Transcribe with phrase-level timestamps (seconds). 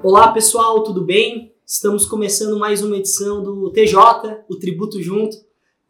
[0.00, 1.52] Olá pessoal, tudo bem?
[1.66, 5.36] Estamos começando mais uma edição do TJ, o Tributo Junto,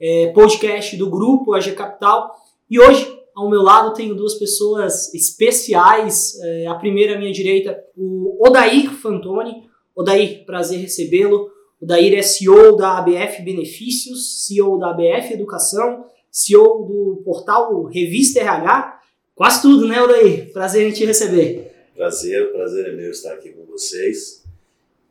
[0.01, 2.35] é, podcast do grupo AG Capital.
[2.71, 6.41] E hoje, ao meu lado, tenho duas pessoas especiais.
[6.41, 9.69] É, a primeira à minha direita, o Odair Fantoni.
[9.95, 11.51] Odair, prazer recebê-lo.
[11.79, 19.01] Odair é CEO da ABF Benefícios, CEO da ABF Educação, CEO do portal Revista RH.
[19.35, 20.51] Quase tudo, né, Odair?
[20.51, 21.68] Prazer em te receber.
[21.99, 24.45] Prazer, prazer é meu estar aqui com vocês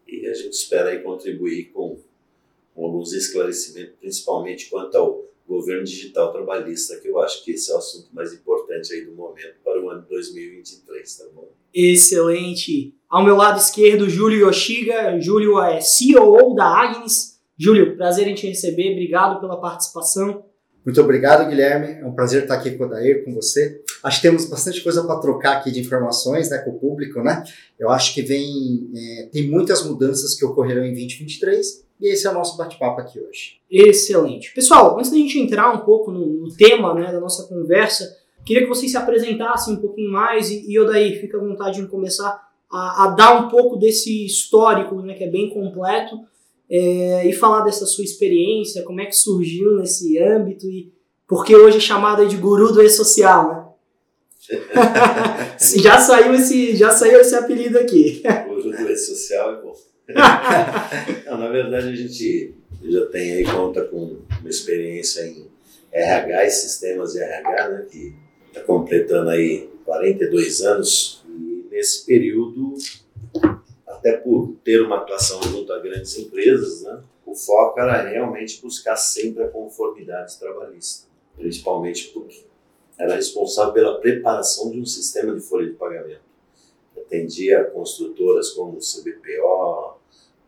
[0.07, 1.99] e a gente espera aí contribuir com,
[2.73, 7.75] com alguns esclarecimentos, principalmente quanto ao governo digital trabalhista, que eu acho que esse é
[7.75, 11.49] o assunto mais importante aí do momento para o ano 2023, tá bom?
[11.73, 12.95] Excelente!
[13.09, 15.19] Ao meu lado esquerdo, Júlio Yoshiga.
[15.19, 17.37] Júlio é CEO da Agnes.
[17.57, 20.45] Júlio, prazer em te receber, obrigado pela participação.
[20.85, 21.99] Muito obrigado, Guilherme.
[21.99, 23.83] É um prazer estar aqui com o Dair, com você.
[24.07, 27.43] Acho que temos bastante coisa para trocar aqui de informações né, com o público, né?
[27.77, 32.29] Eu acho que vem, é, tem muitas mudanças que ocorrerão em 2023 e esse é
[32.29, 33.57] o nosso bate-papo aqui hoje.
[33.69, 34.53] Excelente.
[34.53, 38.63] Pessoal, antes da gente entrar um pouco no, no tema né, da nossa conversa, queria
[38.63, 42.47] que vocês se apresentassem um pouquinho mais e, e Odair, fica à vontade de começar
[42.71, 46.17] a, a, dar um pouco desse histórico, né, que é bem completo,
[46.71, 50.93] é, e falar dessa sua experiência, como é que surgiu nesse âmbito e
[51.27, 53.66] porque hoje é chamada de guru do e-social, né?
[55.81, 58.21] já saiu esse já saiu esse apelido aqui.
[58.47, 59.75] Guru do e-social é bom.
[61.25, 65.47] Não, na verdade a gente já tem aí conta com uma experiência em
[65.91, 68.15] RH e sistemas de RH, né, que
[68.47, 72.75] está completando aí 42 anos e nesse período
[73.85, 78.95] até por ter uma atuação junto a grandes empresas, né, o foco era realmente buscar
[78.95, 82.45] sempre a conformidade trabalhista, principalmente porque
[82.97, 86.21] era responsável pela preparação de um sistema de folha de pagamento.
[86.97, 89.97] Atendia construtoras como CBPO,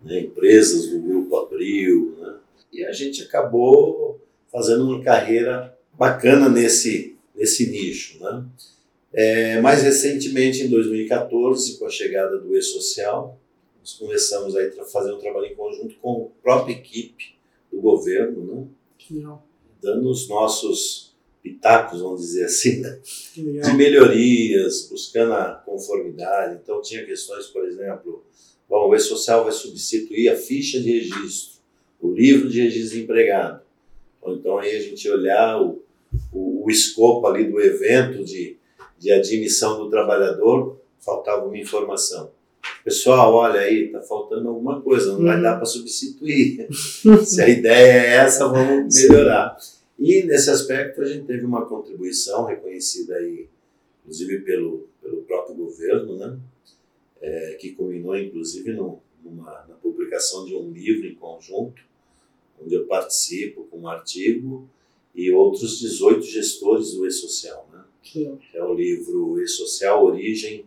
[0.02, 2.38] né, empresas do Grupo Abril, né,
[2.74, 4.20] e a gente acabou
[4.52, 8.20] fazendo uma carreira bacana nesse, nesse nicho.
[8.20, 8.46] Né.
[9.14, 13.40] É, mais recentemente, em 2014, com a chegada do E-Social,
[13.80, 17.36] nós começamos a fazer um trabalho em conjunto com a própria equipe
[17.72, 18.68] do governo, né?
[19.82, 21.09] Dando os nossos
[21.42, 23.00] pitacos, vamos dizer assim, né?
[23.36, 26.60] de melhorias, buscando a conformidade.
[26.62, 28.24] Então, tinha questões, por exemplo,
[28.68, 31.60] bom, o E-Social vai substituir a ficha de registro,
[32.00, 33.62] o livro de registro de empregado.
[34.26, 35.82] Então, aí a gente olhar o,
[36.32, 38.60] o, o escopo ali do evento de
[39.00, 42.32] de admissão do trabalhador, faltava uma informação.
[42.84, 45.42] Pessoal, olha aí, está faltando alguma coisa, não vai uhum.
[45.42, 46.68] dar para substituir.
[47.24, 49.58] Se a ideia é essa, vamos melhorar.
[50.00, 53.48] E nesse aspecto a gente teve uma contribuição reconhecida aí,
[54.02, 56.40] inclusive pelo, pelo próprio governo, né?
[57.22, 61.82] É, que culminou inclusive no, numa, na publicação de um livro em conjunto,
[62.64, 64.70] onde eu participo com um artigo
[65.14, 67.68] e outros 18 gestores do E-Social.
[67.74, 67.80] Né?
[68.12, 70.66] que é o livro E-Social, Origem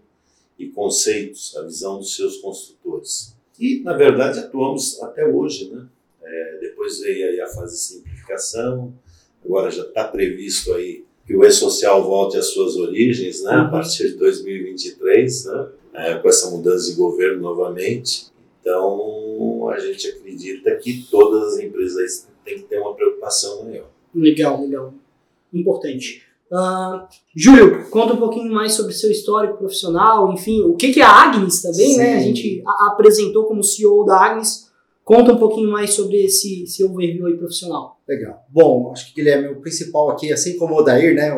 [0.58, 3.34] e Conceitos, a visão dos seus construtores.
[3.58, 5.86] E, na verdade, atuamos até hoje, né?
[6.22, 8.94] É, depois veio aí a fase de simplificação,
[9.44, 13.52] agora já está previsto aí que o E-Social volte às suas origens, né?
[13.52, 13.70] A uhum.
[13.70, 15.68] partir de 2023, né?
[15.94, 18.32] É, com essa mudança de governo novamente.
[18.60, 23.88] Então, a gente acredita que todas as empresas têm que ter uma preocupação maior.
[24.14, 24.94] Legal, legal.
[25.52, 26.22] Importante.
[26.50, 31.04] Uh, Júlio, conta um pouquinho mais sobre seu histórico profissional, enfim, o que, que é
[31.04, 31.96] a Agnes também, Sim.
[31.96, 32.16] né?
[32.16, 34.70] A gente a, apresentou como CEO da Agnes.
[35.14, 38.00] Conta um pouquinho mais sobre esse seu overview aí profissional.
[38.08, 38.46] Legal.
[38.48, 41.30] Bom, acho que Guilherme, o principal aqui, assim como o Odair, né?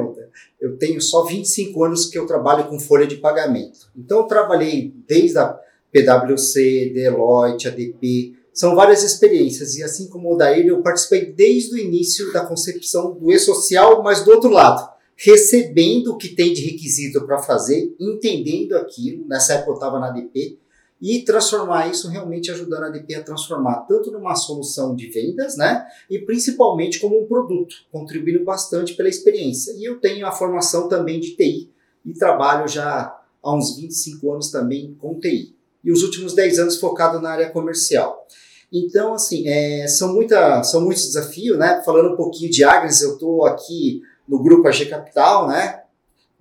[0.60, 3.90] Eu tenho só 25 anos que eu trabalho com folha de pagamento.
[3.96, 5.58] Então eu trabalhei desde a
[5.90, 9.74] PwC, Deloitte, ADP, são várias experiências.
[9.74, 14.24] E assim como o Odair, eu participei desde o início da concepção do e-social, mas
[14.24, 19.27] do outro lado recebendo o que tem de requisito para fazer, entendendo aquilo.
[19.27, 20.59] Nessa época eu estava na ADP
[21.00, 25.86] e transformar isso realmente ajudando a ADP a transformar tanto numa solução de vendas, né?
[26.08, 29.72] E principalmente como um produto, contribuindo bastante pela experiência.
[29.72, 31.70] E eu tenho a formação também de TI
[32.04, 35.54] e trabalho já há uns 25 anos também com TI.
[35.82, 38.26] E os últimos 10 anos focado na área comercial.
[38.72, 41.82] Então, assim, é, são, muita, são muitos desafios, né?
[41.84, 45.82] Falando um pouquinho de Agnes, eu estou aqui no grupo AG Capital, né,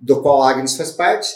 [0.00, 1.28] do qual a Agnes faz parte.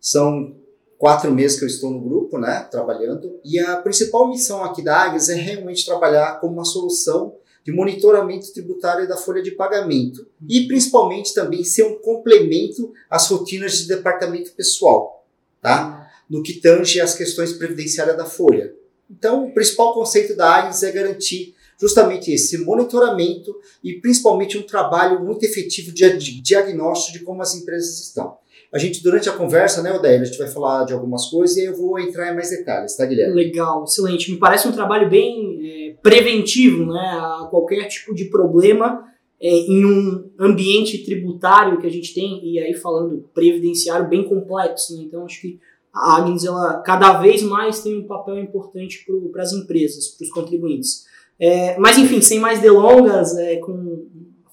[0.00, 0.54] São
[0.98, 3.38] quatro meses que eu estou no grupo, né, trabalhando.
[3.44, 8.52] E a principal missão aqui da Agnes é realmente trabalhar como uma solução de monitoramento
[8.52, 14.52] tributário da folha de pagamento e principalmente também ser um complemento às rotinas de departamento
[14.52, 15.26] pessoal,
[15.60, 16.08] tá?
[16.28, 18.74] no que tange as questões previdenciárias da folha.
[19.10, 25.24] Então, o principal conceito da Agnes é garantir justamente esse monitoramento e principalmente um trabalho
[25.24, 28.38] muito efetivo de diagnóstico de como as empresas estão.
[28.76, 31.64] A gente, durante a conversa, né, Odair, a gente vai falar de algumas coisas e
[31.64, 33.34] eu vou entrar em mais detalhes, tá, Guilherme?
[33.34, 34.30] Legal, excelente.
[34.30, 39.02] Me parece um trabalho bem é, preventivo, né, a qualquer tipo de problema
[39.40, 44.94] é, em um ambiente tributário que a gente tem, e aí falando previdenciário bem complexo,
[44.94, 45.58] né, então acho que
[45.94, 50.30] a Agnes, ela cada vez mais tem um papel importante para as empresas, para os
[50.30, 51.06] contribuintes.
[51.40, 54.04] É, mas enfim, sem mais delongas, é, com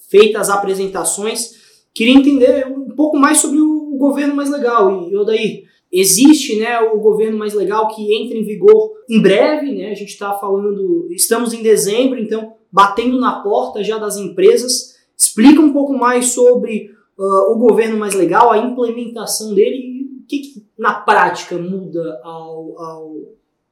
[0.09, 1.61] feitas as apresentações,
[1.93, 3.72] queria entender um pouco mais sobre o
[4.09, 5.09] governo mais legal.
[5.09, 9.91] E daí existe né, o governo mais legal que entra em vigor em breve, né?
[9.91, 14.95] A gente está falando, estamos em dezembro, então batendo na porta já das empresas.
[15.15, 20.27] Explica um pouco mais sobre uh, o governo mais legal, a implementação dele e o
[20.27, 23.15] que, que na prática muda ao, ao,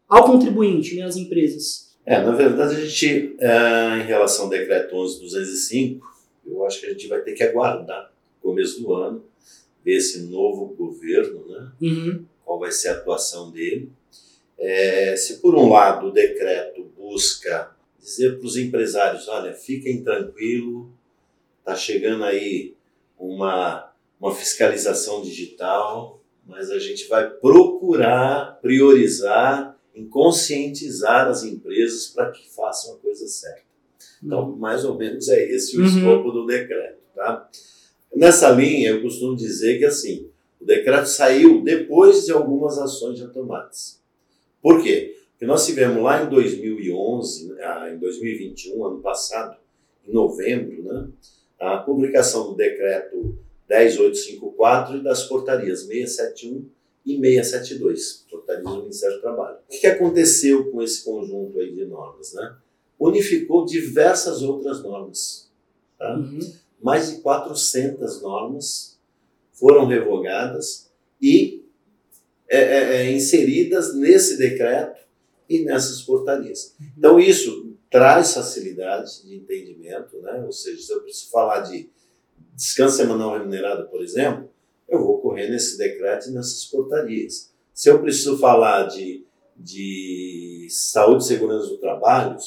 [0.08, 1.98] ao contribuinte, né, às empresas.
[2.06, 6.00] É, na verdade, a gente, é, em relação ao decreto 11.205,
[6.46, 8.12] eu acho que a gente vai ter que aguardar
[8.42, 9.24] o começo do ano,
[9.84, 11.72] ver esse novo governo, né?
[11.82, 12.26] Uhum.
[12.44, 13.92] qual vai ser a atuação dele.
[14.58, 20.88] É, se, por um lado, o decreto busca dizer para os empresários: olha, fiquem tranquilos,
[21.60, 22.76] está chegando aí
[23.18, 32.32] uma, uma fiscalização digital, mas a gente vai procurar priorizar em conscientizar as empresas para
[32.32, 33.72] que façam a coisa certa.
[34.24, 34.56] Então, uhum.
[34.58, 35.88] mais ou menos é esse o uhum.
[35.88, 37.02] escopo do decreto.
[37.16, 37.50] Tá?
[38.14, 40.28] Nessa linha, eu costumo dizer que assim,
[40.60, 44.00] o decreto saiu depois de algumas ações já tomadas.
[44.62, 45.16] Por quê?
[45.32, 49.58] Porque nós tivemos lá em 2011, ah, em 2021, ano passado,
[50.08, 51.08] em novembro, né,
[51.60, 53.38] a publicação do decreto
[53.68, 56.66] 10854 e das portarias 671
[57.06, 59.58] e 672, portaria do Ministério do Trabalho.
[59.68, 62.34] O que aconteceu com esse conjunto aí de normas?
[62.34, 62.56] Né?
[63.00, 65.50] Unificou diversas outras normas.
[65.98, 66.16] Tá?
[66.16, 66.40] Uhum.
[66.82, 69.00] Mais de 400 normas
[69.54, 70.92] foram revogadas
[71.22, 71.64] e
[72.50, 75.00] é, é, é, inseridas nesse decreto
[75.48, 76.76] e nessas portarias.
[76.98, 80.44] Então, isso traz facilidade de entendimento, né?
[80.46, 81.90] ou seja, se eu preciso falar de
[82.54, 84.50] descanso semanal remunerado, por exemplo,
[84.88, 87.54] eu vou correr nesse decreto e nessas portarias.
[87.74, 89.26] Se eu preciso falar de,
[89.56, 92.38] de saúde e segurança do trabalho,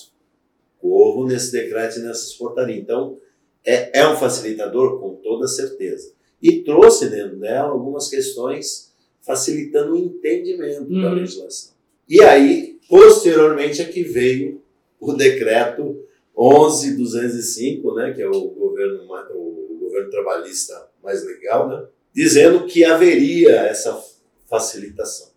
[0.79, 2.79] corro nesse decreto e nessas portarias.
[2.79, 3.19] Então,
[3.65, 6.13] é, é um facilitador com toda certeza.
[6.43, 11.03] E trouxe dentro dela algumas questões facilitando o entendimento uhum.
[11.03, 11.73] da legislação.
[12.09, 14.63] E aí, posteriormente, é que veio
[15.01, 16.05] o decreto
[16.37, 23.53] 11.205, né, que é o governo, o governo trabalhista mais legal, né, dizendo que haveria
[23.63, 24.03] essa
[24.47, 25.29] facilitação.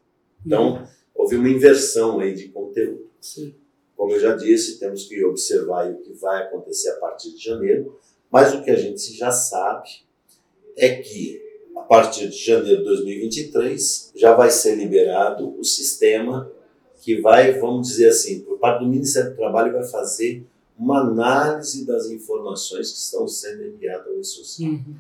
[0.46, 0.88] Então, uhum.
[1.16, 3.08] houve uma inversão aí de conteúdo.
[3.22, 3.56] Sim.
[3.96, 7.98] Como eu já disse, temos que observar o que vai acontecer a partir de janeiro,
[8.32, 9.90] mas o que a gente já sabe
[10.76, 11.42] é que
[11.76, 16.52] a partir de janeiro de 2023 já vai ser liberado o sistema
[17.02, 20.46] que vai, vamos dizer assim, por parte do Ministério do Trabalho, vai fazer
[20.78, 24.72] uma análise das informações que estão sendo enviadas ao e-social.
[24.72, 24.96] Uhum.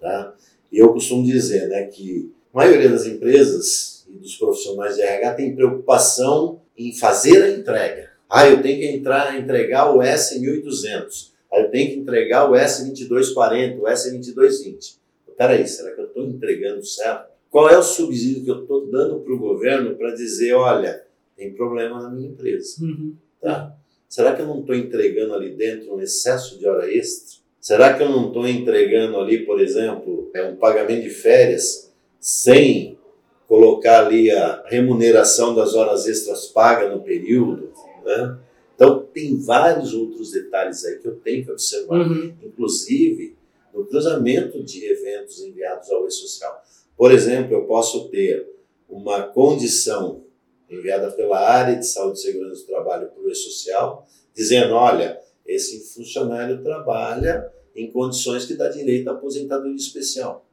[0.00, 0.34] Tá?
[0.70, 5.34] E eu costumo dizer né, que a maioria das empresas e dos profissionais de RH
[5.34, 8.10] tem preocupação em fazer a entrega.
[8.28, 11.30] Ah, eu tenho que entrar, entregar o S1200.
[11.50, 14.96] Ah, eu tenho que entregar o S2240, o S2220.
[15.36, 17.28] Peraí, será que eu estou entregando certo?
[17.50, 21.04] Qual é o subsídio que eu estou dando para o governo para dizer, olha,
[21.36, 22.82] tem problema na minha empresa?
[22.82, 23.14] Uhum.
[23.40, 23.74] Tá?
[24.08, 27.38] Será que eu não estou entregando ali dentro um excesso de hora extra?
[27.60, 32.98] Será que eu não estou entregando ali, por exemplo, é um pagamento de férias sem
[33.46, 37.72] colocar ali a remuneração das horas extras pagas no período?
[38.04, 38.38] Né?
[38.78, 42.32] Então, tem vários outros detalhes aí que eu tenho que observar, uhum.
[42.40, 43.36] inclusive
[43.74, 46.62] no cruzamento de eventos enviados ao e-social.
[46.96, 48.48] Por exemplo, eu posso ter
[48.88, 50.22] uma condição
[50.70, 55.80] enviada pela área de saúde e segurança do trabalho para o e-social, dizendo, olha, esse
[55.92, 60.46] funcionário trabalha em condições que dá direito à aposentadoria especial.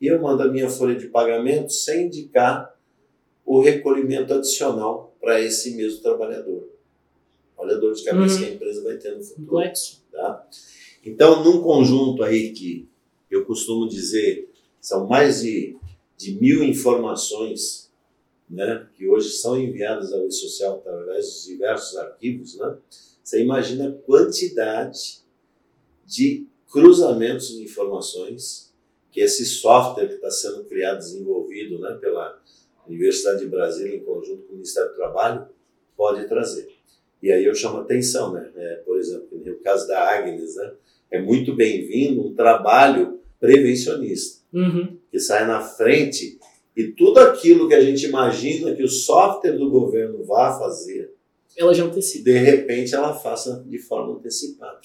[0.00, 2.76] E eu mando a minha folha de pagamento sem indicar
[3.44, 6.55] o recolhimento adicional para esse mesmo trabalhador.
[7.66, 8.40] Olha a dor de cabeça uhum.
[8.40, 9.46] que a empresa vai ter no futuro.
[9.46, 10.04] Complexo.
[10.12, 10.48] Tá?
[11.04, 12.88] Então, num conjunto aí que
[13.30, 14.48] eu costumo dizer
[14.80, 15.76] são mais de,
[16.16, 17.90] de mil informações
[18.48, 22.78] né, que hoje são enviadas ao e-social através dos diversos arquivos, né,
[23.20, 25.24] você imagina a quantidade
[26.04, 28.72] de cruzamentos de informações
[29.10, 32.40] que esse software que está sendo criado, desenvolvido né, pela,
[32.88, 35.48] Universidade de Brasília, em conjunto com o Ministério do Trabalho,
[35.96, 36.75] pode trazer.
[37.22, 38.50] E aí eu chamo atenção, né?
[38.54, 40.72] É, por exemplo, no caso da Agnes, né?
[41.10, 44.96] É muito bem-vindo um trabalho prevencionista, Uhum.
[45.10, 46.38] que sai na frente
[46.76, 51.12] e tudo aquilo que a gente imagina que o software do governo vá fazer,
[51.56, 52.24] Ela já antecipa.
[52.24, 54.78] de repente ela faça de forma antecipada.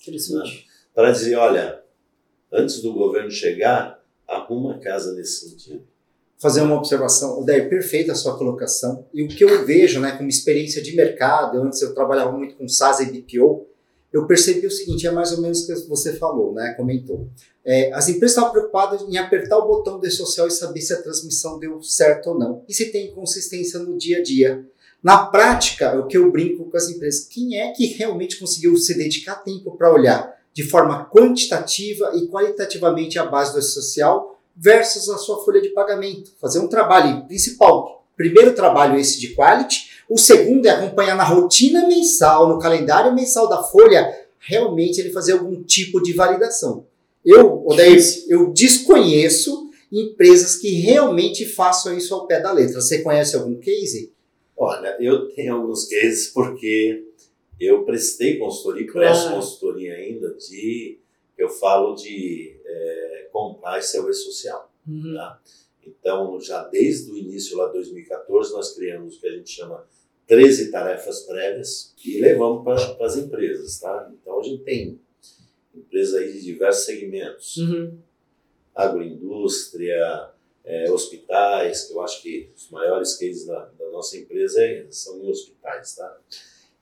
[0.00, 0.66] Interessante.
[0.94, 1.82] Para dizer, olha,
[2.52, 5.82] antes do governo chegar, arruma a casa nesse sentido.
[6.44, 7.40] Fazer uma observação.
[7.40, 9.06] Odair, perfeita a sua colocação.
[9.14, 12.68] E o que eu vejo, né, como experiência de mercado, antes eu trabalhava muito com
[12.68, 13.66] SaaS e BPO,
[14.12, 17.26] eu percebi o seguinte, é mais ou menos o que você falou, né, comentou.
[17.64, 21.00] É, as empresas estavam preocupadas em apertar o botão de social e saber se a
[21.00, 22.62] transmissão deu certo ou não.
[22.68, 24.66] E se tem consistência no dia a dia.
[25.02, 28.76] Na prática, é o que eu brinco com as empresas, quem é que realmente conseguiu
[28.76, 35.08] se dedicar tempo para olhar de forma quantitativa e qualitativamente a base do social versus
[35.08, 36.32] a sua folha de pagamento.
[36.40, 38.06] Fazer um trabalho principal.
[38.16, 43.48] Primeiro trabalho esse de quality, o segundo é acompanhar na rotina mensal, no calendário mensal
[43.48, 44.08] da folha,
[44.38, 46.86] realmente ele fazer algum tipo de validação.
[47.24, 52.80] Eu, Odair, eu desconheço empresas que realmente façam isso ao pé da letra.
[52.80, 54.12] Você conhece algum case?
[54.56, 57.04] Olha, eu tenho alguns cases porque
[57.58, 59.36] eu prestei consultoria, presto Claro.
[59.36, 60.98] consultoria ainda de,
[61.36, 64.72] eu falo de é, compliance e social.
[64.86, 65.16] Uhum.
[65.86, 69.86] Então, já desde o início lá de 2014, nós criamos o que a gente chama
[70.26, 74.10] 13 tarefas prévias e levamos para as empresas, tá?
[74.14, 74.98] Então, a gente tem
[75.74, 77.98] empresas aí de diversos segmentos, Uhum.
[78.74, 80.30] agroindústria,
[80.64, 85.22] eh, hospitais, que eu acho que os maiores cases da, da nossa empresa é- são
[85.22, 86.18] em hospitais, tá?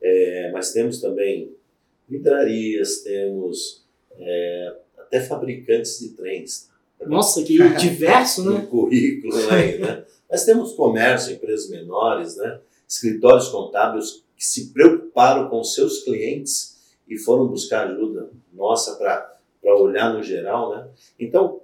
[0.01, 1.55] Eh, mas temos também
[2.09, 3.82] livrarias, temos
[4.19, 7.07] eh, até fabricantes de trens, tá?
[7.07, 8.59] Nossa, que diverso, né?
[8.59, 10.05] no currículo aí, né?
[10.31, 12.61] Mas temos comércio, empresas menores, né?
[12.89, 19.39] Escritórios contábeis que se preocuparam com seus clientes e foram buscar ajuda nossa para
[19.77, 20.89] olhar no geral, né?
[21.19, 21.61] Então,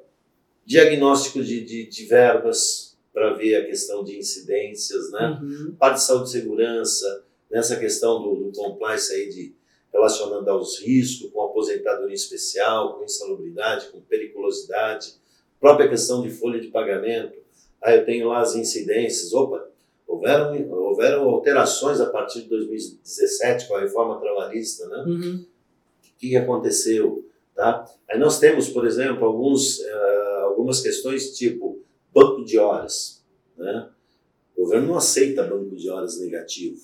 [0.64, 5.40] diagnóstico de, de, de verbas para ver a questão de incidências, né?
[5.42, 5.74] Uhum.
[5.78, 9.54] parte de saúde e segurança, nessa questão do, do compliance aí de
[9.92, 15.14] relacionando aos riscos, com aposentadoria especial, com insalubridade, com periculosidade,
[15.60, 17.36] própria questão de folha de pagamento.
[17.82, 19.68] Aí eu tenho lá as incidências, opa,
[20.06, 25.04] houveram, houveram alterações a partir de 2017 com a reforma trabalhista, né?
[25.06, 25.46] Uhum.
[26.02, 27.84] o que aconteceu, tá?
[28.10, 31.80] Aí nós temos, por exemplo, alguns, eh, algumas questões tipo
[32.12, 33.24] banco de horas,
[33.56, 33.90] né?
[34.56, 36.82] O governo não aceita banco de horas negativo,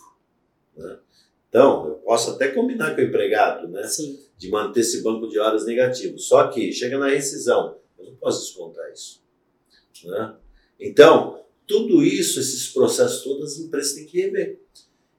[0.76, 0.98] né?
[1.54, 3.84] Então, eu posso até combinar com o empregado, né?
[3.84, 4.18] Sim.
[4.36, 6.18] De manter esse banco de horas negativo.
[6.18, 9.22] Só que chega na rescisão, eu não posso descontar isso,
[10.04, 10.34] né?
[10.80, 14.58] Então, tudo isso, esses processos todos, as empresas têm que rever.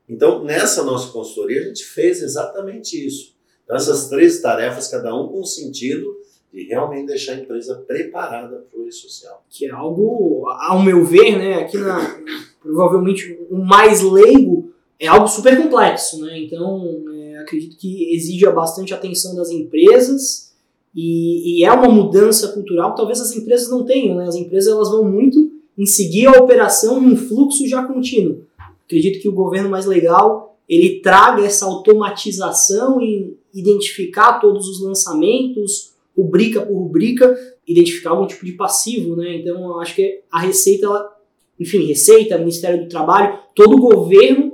[0.09, 3.33] Então, nessa nossa consultoria, a gente fez exatamente isso.
[3.63, 6.17] Então, essas três tarefas, cada um com sentido
[6.51, 9.45] de realmente deixar a empresa preparada para o e-social.
[9.49, 11.61] Que é algo, ao meu ver, né?
[11.61, 12.21] Aqui na.
[12.61, 14.64] Provavelmente o mais leigo
[14.99, 16.39] é algo super complexo, né?
[16.39, 20.53] Então, é, acredito que exige bastante atenção das empresas
[20.95, 24.27] e, e é uma mudança cultural que talvez as empresas não tenham, né?
[24.27, 28.45] As empresas elas vão muito em seguir a operação num fluxo já contínuo.
[28.85, 35.93] Acredito que o governo mais legal ele traga essa automatização em identificar todos os lançamentos,
[36.17, 37.37] rubrica por rubrica,
[37.67, 39.37] identificar algum tipo de passivo, né?
[39.37, 41.15] Então, acho que a Receita, ela,
[41.59, 44.44] enfim, Receita, Ministério do Trabalho, todo o governo,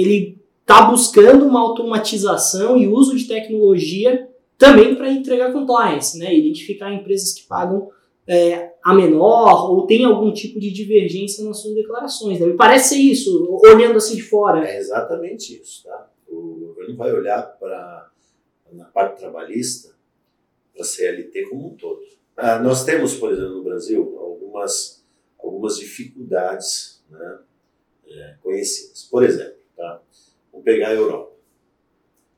[0.00, 6.34] ele está buscando uma automatização e uso de tecnologia também para entregar compliance, né?
[6.36, 7.90] Identificar empresas que pagam
[8.26, 12.38] é, a menor ou tem algum tipo de divergência nas suas declarações.
[12.38, 12.46] Né?
[12.46, 14.68] Me parece ser isso, olhando assim de fora.
[14.68, 16.10] É exatamente isso, tá?
[16.28, 18.10] O governo vai olhar para
[18.72, 19.94] na parte trabalhista,
[20.74, 22.02] para a CLT como um todo.
[22.36, 25.02] Ah, nós temos, por exemplo, no Brasil, algumas,
[25.42, 27.38] algumas dificuldades né,
[28.06, 29.04] é, conhecidas.
[29.10, 29.57] Por exemplo?
[30.58, 31.36] Vamos pegar a Europa.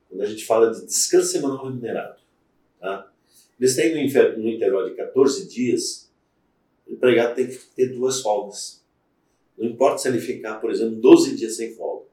[0.08, 2.20] Quando a gente fala de descanso semanal remunerado,
[2.78, 3.12] tá?
[3.58, 6.10] eles têm no, intervalo de 14 dias,
[6.86, 8.84] o empregado tem que ter duas folgas.
[9.56, 12.06] Não importa se ele ficar, por exemplo, 12 dias sem folga.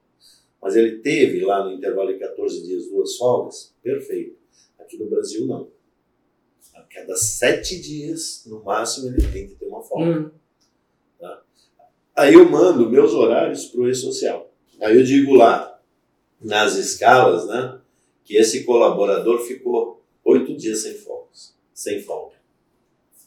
[0.61, 4.37] Mas ele teve lá no intervalo de 14 dias duas folgas, perfeito.
[4.77, 5.69] Aqui no Brasil, não.
[6.75, 10.19] A cada sete dias, no máximo, ele tem que ter uma folga.
[10.19, 10.31] Hum,
[12.15, 14.51] Aí eu mando meus horários para o e-social.
[14.81, 15.76] Aí eu digo lá,
[16.41, 17.79] nas escalas, né,
[18.24, 22.36] que esse colaborador ficou oito dias sem folgas, sem folga.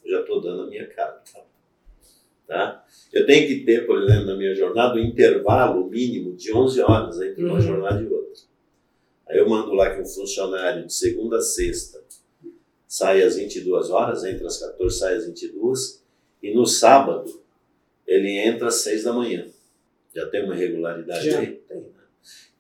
[0.05, 1.23] Eu já estou dando a minha cara.
[1.33, 1.41] Tá?
[2.47, 2.85] Tá?
[3.13, 7.21] Eu tenho que ter, por exemplo, na minha jornada, um intervalo mínimo de 11 horas
[7.21, 7.61] entre uma Uhum.
[7.61, 8.43] jornada e outra.
[9.29, 12.03] Aí eu mando lá que um funcionário de segunda a sexta
[12.89, 16.03] sai às 22 horas, entra às 14, sai às 22,
[16.43, 17.41] e no sábado
[18.07, 19.47] ele entra às 6 da manhã.
[20.13, 21.39] Já tem uma regularidade Já.
[21.39, 21.60] aí?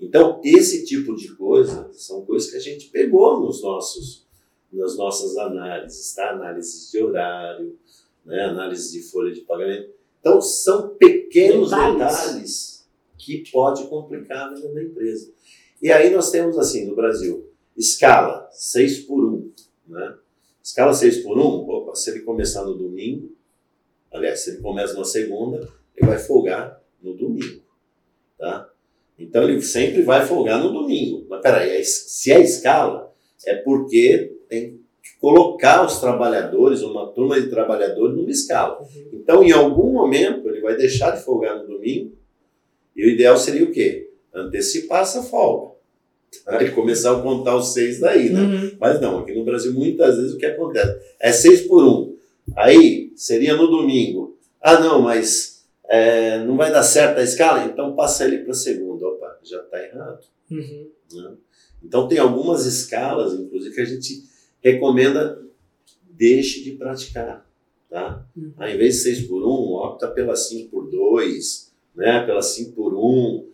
[0.00, 4.26] Então, esse tipo de coisa são coisas que a gente pegou nos nossos,
[4.72, 6.30] nas nossas análises, tá?
[6.30, 7.78] Análise de horário,
[8.24, 8.44] né?
[8.44, 9.90] análise de folha de pagamento.
[10.20, 11.98] Então, são pequenos Detalhes.
[11.98, 12.88] detalhes,
[13.18, 15.32] que pode complicar a vida da empresa.
[15.82, 19.52] E aí nós temos, assim, no Brasil, escala 6 por 1,
[19.88, 20.18] né?
[20.62, 23.34] Escala 6 por 1, opa, se ele começar no domingo,
[24.12, 27.62] aliás, se ele começa na segunda, ele vai folgar no domingo?
[29.20, 31.26] Então ele sempre vai folgar no domingo.
[31.28, 33.12] Mas peraí, se é escala,
[33.46, 38.80] é porque tem que colocar os trabalhadores, uma turma de trabalhadores numa escala.
[39.12, 42.12] Então, em algum momento, ele vai deixar de folgar no domingo,
[42.96, 44.10] e o ideal seria o quê?
[44.34, 45.74] Antecipar essa folga.
[46.44, 46.62] Tá?
[46.62, 48.40] E começar a contar os seis daí, né?
[48.40, 48.76] Uhum.
[48.80, 52.14] Mas não, aqui no Brasil muitas vezes o que acontece é seis por um.
[52.56, 54.36] Aí seria no domingo.
[54.60, 58.89] Ah, não, mas é, não vai dar certo a escala, então passa ele para segunda.
[59.42, 60.24] Já está errado.
[60.50, 60.90] Uhum.
[61.12, 61.36] né?
[61.82, 64.24] Então tem algumas escalas, inclusive, que a gente
[64.60, 65.40] recomenda
[66.08, 67.48] deixe de praticar.
[67.88, 68.26] Tá?
[68.36, 68.52] Uhum.
[68.56, 72.24] Ao invés de 6 por 1, opta pela 5 por 2, né?
[72.24, 73.50] pela 5 por 1,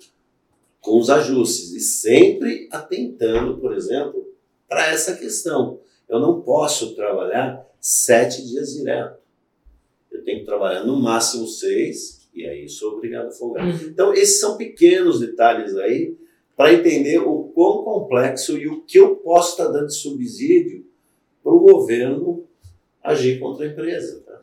[0.81, 1.73] com os ajustes.
[1.73, 4.27] E sempre atentando, por exemplo,
[4.69, 5.81] para essa questão.
[6.09, 9.19] Eu não posso trabalhar sete dias direto.
[10.11, 13.67] Eu tenho que trabalhar no máximo seis, e aí sou obrigado a folgar.
[13.67, 13.89] Uhum.
[13.89, 16.15] Então, esses são pequenos detalhes aí
[16.57, 20.85] para entender o quão complexo e o que eu posso estar dando de subsídio
[21.43, 22.45] para o governo
[23.03, 24.23] agir contra a empresa.
[24.27, 24.41] Tá?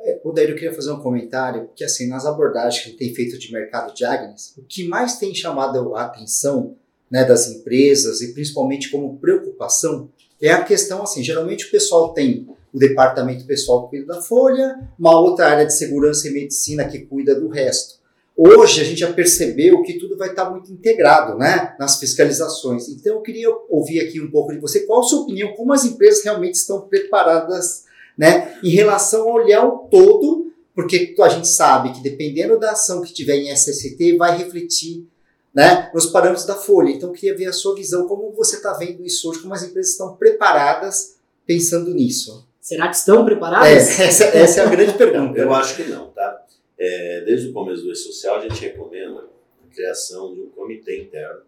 [0.00, 3.14] É, O Daíro, eu queria fazer um comentário, porque assim, nas abordagens que gente tem
[3.14, 6.76] feito de mercado de Agnes, o que mais tem chamado a atenção
[7.10, 12.48] né, das empresas e principalmente como preocupação é a questão assim, geralmente o pessoal tem
[12.72, 17.00] o departamento pessoal que cuida da folha, uma outra área de segurança e medicina que
[17.00, 18.00] cuida do resto.
[18.36, 22.88] Hoje a gente já percebeu que tudo vai estar muito integrado né, nas fiscalizações.
[22.88, 25.84] Então eu queria ouvir aqui um pouco de você, qual a sua opinião, como as
[25.84, 27.84] empresas realmente estão preparadas
[28.16, 33.02] né, em relação a olhar o todo, porque a gente sabe que dependendo da ação
[33.02, 35.06] que tiver em SST, vai refletir
[35.54, 36.90] né, nos parâmetros da folha.
[36.90, 39.62] Então, eu queria ver a sua visão, como você está vendo isso hoje, como as
[39.62, 42.48] empresas estão preparadas pensando nisso.
[42.62, 43.98] Será que estão É, preparadas?
[44.00, 45.36] essa, essa é a grande pergunta.
[45.38, 46.46] eu acho que não, tá?
[46.78, 51.42] É, desde o começo do E-Social, a gente recomenda a criação de um comitê interno,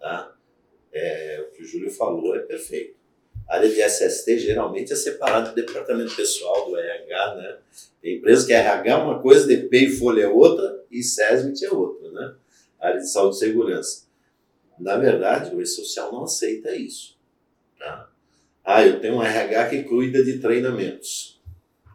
[0.00, 0.34] tá?
[0.92, 2.96] É, o que o Júlio falou é perfeito.
[3.48, 7.58] A área de SST geralmente é separada do departamento pessoal, do RH, né?
[8.02, 11.70] Tem empresas que RH é uma coisa, DP e Folha é outra e SESMIT é
[11.70, 12.34] outra, né?
[12.80, 14.04] A área de saúde e segurança.
[14.80, 17.16] Na verdade, o E-Social não aceita isso,
[17.78, 18.10] tá?
[18.64, 21.40] Ah, eu tenho um RH que cuida de treinamentos,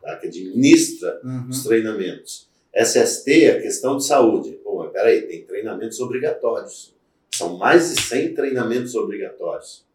[0.02, 0.16] tá?
[0.18, 1.48] que administra Uhum.
[1.50, 2.48] os treinamentos.
[2.74, 4.52] SST é questão de saúde.
[4.64, 6.94] Pô, mas peraí, tem treinamentos obrigatórios.
[7.32, 9.86] São mais de 100 treinamentos obrigatórios,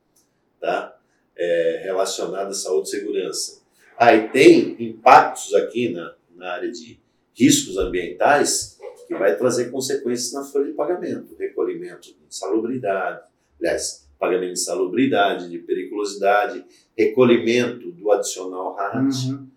[0.61, 0.97] tá?
[1.37, 3.61] É, relacionados à saúde e segurança.
[3.97, 6.99] Aí tem impactos aqui na, na área de
[7.35, 13.21] riscos ambientais que vai trazer consequências na folha de pagamento, recolhimento de insalubridade,
[13.61, 16.65] aliás, pagamento de insalubridade, de periculosidade,
[16.97, 19.49] recolhimento do adicional RAT, Uhum.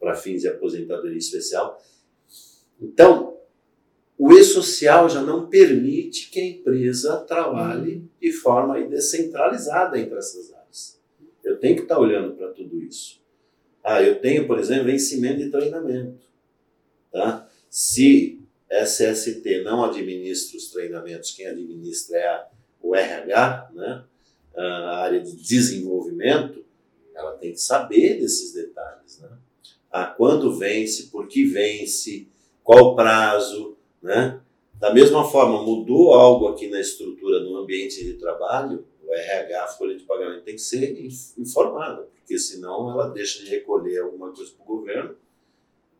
[0.00, 1.80] para fins de aposentadoria especial.
[2.80, 3.36] Então,
[4.18, 11.00] o e-social já não permite que a empresa trabalhe de forma descentralizada entre essas áreas.
[11.42, 13.20] Eu tenho que estar olhando para tudo isso.
[13.82, 16.20] Ah, eu tenho, por exemplo, vencimento de treinamento.
[17.10, 17.48] Tá?
[17.68, 22.46] Se SST não administra os treinamentos, quem administra é a,
[22.80, 24.04] o RH, né?
[24.56, 26.64] A área de desenvolvimento,
[27.14, 29.18] ela tem que saber desses detalhes.
[29.20, 29.28] Né?
[29.90, 32.26] Ah, quando vence, por que vence,
[32.64, 34.40] qual o prazo, né?
[34.78, 39.68] Da mesma forma, mudou algo aqui na estrutura no ambiente de trabalho, o RH, a
[39.68, 44.32] folha de pagamento tem que ser inf- informada, porque senão ela deixa de recolher alguma
[44.32, 45.14] coisa para o governo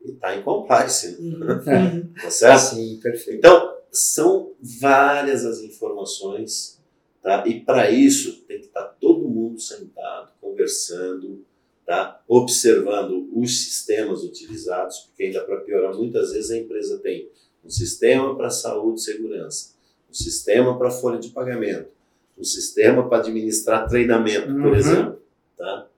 [0.04, 1.38] e está em compliance, Uhum.
[1.38, 2.08] né?
[2.20, 2.74] tá certo?
[2.74, 3.38] Sim, perfeito.
[3.38, 6.80] Então, são várias as informações,
[7.22, 7.46] tá?
[7.46, 11.44] E para isso tem que estar todo mundo sentado, conversando,
[11.87, 12.22] tá?
[12.28, 17.30] Observando os sistemas utilizados, porque ainda para piorar, muitas vezes a empresa tem
[17.64, 19.74] um sistema para saúde e segurança,
[20.11, 21.90] um sistema para folha de pagamento,
[22.37, 24.74] um sistema para administrar treinamento, por Uhum.
[24.74, 25.22] exemplo,
[25.56, 25.88] tá?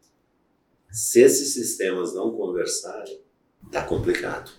[0.90, 3.18] Se esses sistemas não conversarem,
[3.72, 4.52] Tá complicado.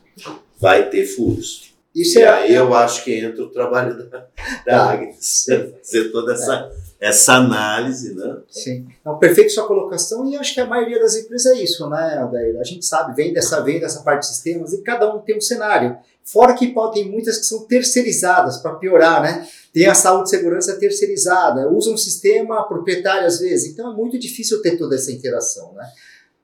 [0.60, 1.75] Vai ter furos.
[1.96, 4.28] Isso e é, aí eu acho que entra o trabalho da,
[4.66, 5.46] da Agnes,
[5.82, 8.38] fazer toda essa, essa análise, né?
[8.50, 8.86] Sim.
[9.00, 12.60] Então, perfeito sua colocação, e acho que a maioria das empresas é isso, né, Adair?
[12.60, 15.42] A gente sabe, vem dessa, vem dessa parte de sistemas e cada um tem um
[15.42, 15.98] cenário.
[16.22, 19.48] Fora que pode, tem muitas que são terceirizadas, para piorar, né?
[19.72, 24.20] Tem a saúde e segurança terceirizada, usa um sistema proprietário às vezes, então é muito
[24.20, 25.88] difícil ter toda essa interação, né?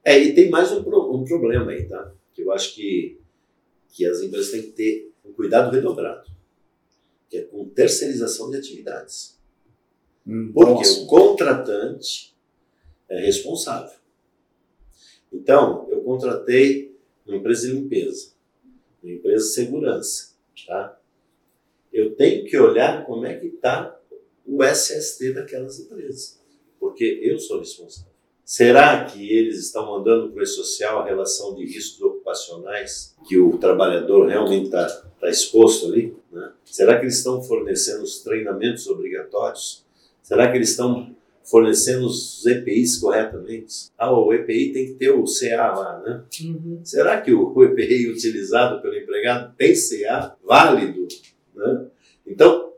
[0.04, 2.10] É, e tem mais um, um problema aí, tá?
[2.34, 3.20] Que eu acho que,
[3.90, 6.30] que as empresas têm que ter um cuidado redobrado,
[7.30, 9.40] que é com terceirização de atividades.
[10.26, 11.02] Hum, Porque nossa.
[11.02, 12.36] o contratante
[13.10, 14.00] é responsável.
[15.32, 18.34] Então, eu contratei uma empresa de limpeza,
[19.02, 20.34] uma empresa de segurança,
[20.68, 21.00] tá?
[21.92, 23.98] Eu tenho que olhar como é que está
[24.46, 26.40] o SST daquelas empresas,
[26.80, 28.12] porque eu sou responsável.
[28.44, 33.58] Será que eles estão mandando para o social a relação de riscos ocupacionais que o
[33.58, 36.16] trabalhador realmente está tá exposto ali?
[36.32, 36.52] Né?
[36.66, 39.86] Será que eles estão fornecendo os treinamentos obrigatórios?
[40.22, 43.92] Será que eles estão fornecendo os EPIs corretamente?
[43.98, 46.24] Ah, o EPI tem que ter o CA lá, né?
[46.44, 46.80] Uhum.
[46.84, 51.08] Será que o EPI utilizado pelo empregado tem CA válido?
[51.56, 51.88] Né?
[52.26, 52.74] Então,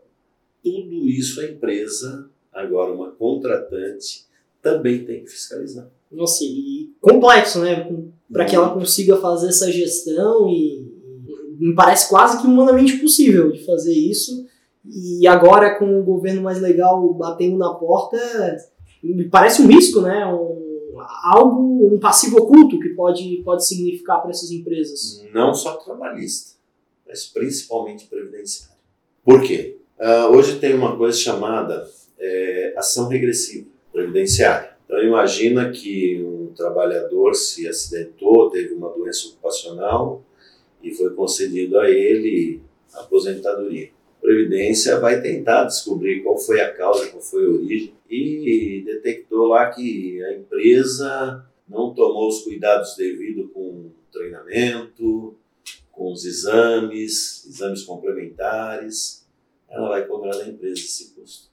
[0.62, 4.26] tudo isso a empresa, agora uma contratante,
[4.62, 5.90] também tem que fiscalizar.
[6.12, 7.90] Nossa, e complexo, né?
[8.32, 10.93] Para que ela consiga fazer essa gestão e
[11.60, 14.46] me parece quase que humanamente possível de fazer isso.
[14.86, 18.18] E agora com o governo mais legal batendo na porta,
[19.02, 20.26] me parece um risco, né?
[20.26, 25.24] Um, algo, um passivo oculto que pode, pode significar para essas empresas.
[25.34, 26.58] Não só trabalhista,
[27.08, 28.76] mas principalmente previdenciário.
[29.24, 29.78] Por quê?
[30.00, 31.88] Uh, hoje tem uma coisa chamada
[32.20, 34.74] é, ação regressiva previdenciária.
[34.86, 40.22] Então imagina que um trabalhador se acidentou, teve uma doença ocupacional
[40.84, 42.62] e foi concedido a ele
[42.94, 43.90] a aposentadoria.
[44.22, 49.72] Previdência vai tentar descobrir qual foi a causa, qual foi a origem e detectou lá
[49.72, 55.36] que a empresa não tomou os cuidados devidos com treinamento,
[55.92, 59.28] com os exames, exames complementares,
[59.70, 61.52] ela vai cobrar da empresa esse custo.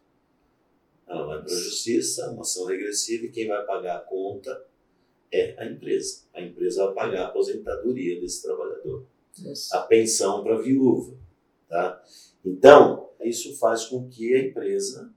[1.08, 4.64] Ela vai para a justiça, uma ação regressiva, e quem vai pagar a conta
[5.32, 6.24] é a empresa.
[6.34, 9.04] A empresa vai pagar a aposentadoria desse trabalhador,
[9.38, 9.74] isso.
[9.74, 11.14] a pensão para a viúva.
[11.68, 12.02] Tá?
[12.44, 15.12] Então, isso faz com que a empresa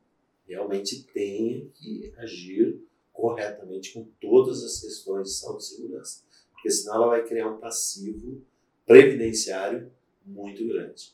[0.47, 6.23] realmente tenha que agir corretamente com todas as questões de saúde e segurança.
[6.53, 8.41] Porque senão ela vai criar um passivo
[8.85, 9.91] previdenciário
[10.25, 11.13] muito grande.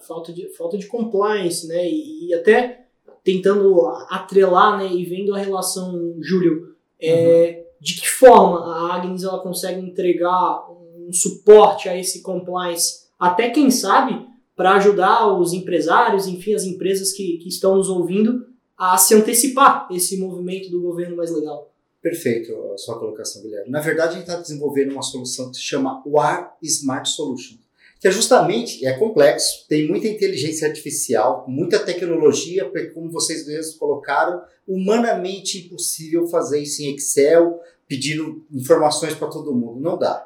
[0.00, 1.88] Falta de, falta de compliance, né?
[1.88, 2.86] E, e até
[3.26, 7.64] tentando atrelar né, e vendo a relação, Júlio, é, uhum.
[7.80, 13.70] de que forma a Agnes ela consegue entregar um suporte a esse compliance, até quem
[13.70, 19.14] sabe, para ajudar os empresários, enfim, as empresas que, que estão nos ouvindo a se
[19.14, 21.72] antecipar esse movimento do governo mais legal.
[22.02, 23.70] Perfeito a sua colocação, Guilherme.
[23.70, 27.56] Na verdade, a gente está desenvolvendo uma solução que se chama WAR Smart Solution
[27.98, 33.76] que é justamente, é complexo, tem muita inteligência artificial, muita tecnologia, porque como vocês mesmos
[33.76, 40.25] colocaram, humanamente impossível fazer isso em Excel, pedindo informações para todo mundo, não dá.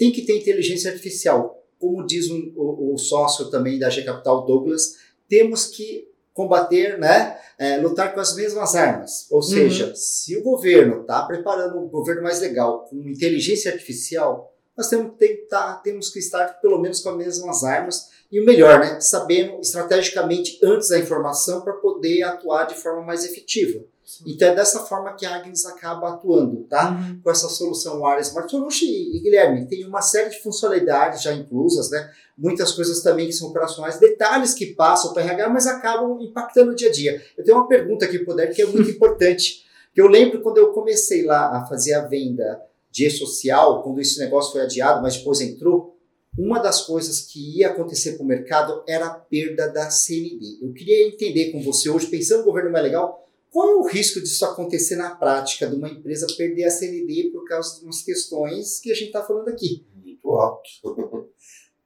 [0.00, 1.62] Tem que ter inteligência artificial.
[1.78, 4.94] Como diz um, o, o, sócio também da G Capital, Douglas,
[5.28, 9.26] temos que combater, né, é, lutar com as mesmas armas.
[9.30, 9.94] Ou seja, uhum.
[9.94, 15.46] se o governo está preparando um governo mais legal com inteligência artificial, nós temos, tem,
[15.48, 19.60] tá, temos que estar pelo menos com as mesmas armas e o melhor, né, sabendo
[19.60, 23.84] estrategicamente antes da informação para poder atuar de forma mais efetiva.
[24.10, 24.24] Sim.
[24.26, 26.90] Então é dessa forma que a Agnes acaba atuando, tá?
[26.90, 27.20] Uhum.
[27.22, 31.32] Com essa solução Área Smart Solution e, e, Guilherme, tem uma série de funcionalidades já
[31.32, 32.10] inclusas, né?
[32.36, 36.74] Muitas coisas também que são operacionais, detalhes que passam para RH, mas acabam impactando o
[36.74, 37.22] dia a dia.
[37.38, 40.58] Eu tenho uma pergunta aqui para o que é muito importante, que eu lembro quando
[40.58, 45.18] eu comecei lá a fazer a venda de social, quando esse negócio foi adiado, mas
[45.18, 45.96] depois entrou,
[46.36, 50.58] uma das coisas que ia acontecer com o mercado era a perda da CND.
[50.60, 54.20] Eu queria entender com você hoje, pensando no governo mais legal, qual é o risco
[54.20, 58.80] disso acontecer na prática, de uma empresa perder a CND por causa de umas questões
[58.80, 59.84] que a gente está falando aqui?
[59.94, 60.70] Muito alto.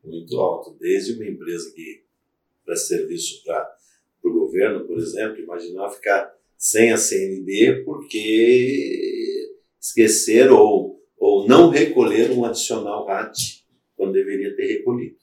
[0.04, 0.76] Muito alto.
[0.78, 2.04] Desde uma empresa que
[2.64, 3.76] presta serviço para
[4.22, 9.50] o governo, por exemplo, imaginar ficar sem a CND porque
[9.80, 13.34] esquecer ou ou não recolher um adicional RAT
[13.96, 15.16] quando deveria ter recolhido.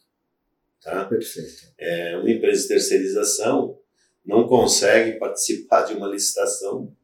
[0.82, 1.06] Tá?
[1.06, 1.71] Perfeito.
[1.77, 3.77] É, uma empresa de terceirização
[4.26, 6.96] não consegue participar de uma licitação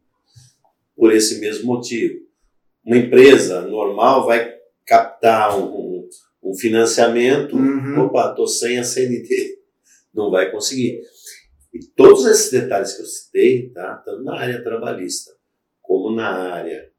[0.96, 2.20] por esse mesmo motivo.
[2.86, 6.08] Uma empresa normal vai captar um,
[6.44, 8.06] um financiamento, uhum.
[8.06, 9.60] opa, estou sem a CNT,
[10.14, 11.02] não vai conseguir.
[11.74, 15.32] E todos esses detalhes que eu citei, tá, tanto na área trabalhista
[15.82, 16.92] como na área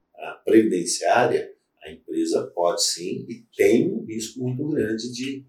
[0.48, 1.52] previdenciária,
[1.84, 5.46] a empresa pode sim e tem um risco muito grande de,